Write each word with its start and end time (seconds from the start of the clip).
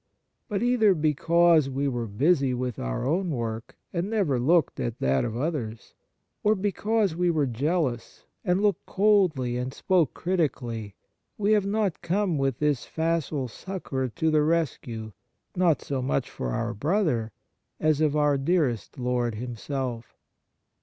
But 0.49 0.63
either 0.63 0.95
because 0.95 1.69
we 1.69 1.87
were 1.87 2.07
busy 2.07 2.55
with 2.55 2.79
our 2.79 3.05
own 3.07 3.29
work, 3.29 3.77
and 3.93 4.09
never 4.09 4.39
looked 4.39 4.79
at 4.79 4.97
that 4.97 5.23
of 5.23 5.37
others, 5.37 5.93
or 6.43 6.55
because 6.55 7.15
we 7.15 7.29
were 7.29 7.45
jealous, 7.45 8.25
and 8.43 8.61
looked 8.63 8.83
coldly 8.87 9.57
and 9.57 9.71
spoke 9.71 10.15
critically, 10.15 10.95
we 11.37 11.51
have 11.51 11.67
not 11.67 12.01
come 12.01 12.39
with 12.39 12.57
this 12.57 12.83
facile 12.83 13.47
succour 13.47 14.07
to 14.07 14.31
the 14.31 14.41
rescue, 14.41 15.11
not 15.55 15.83
so 15.83 16.01
much 16.01 16.29
of 16.31 16.41
our 16.47 16.73
brother, 16.73 17.31
as 17.79 18.01
of 18.01 18.15
our 18.15 18.39
dearest 18.39 18.97
Lord 18.97 19.35
Himself! 19.35 20.17